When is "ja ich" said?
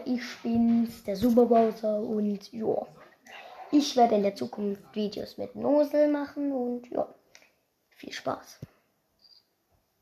2.52-3.96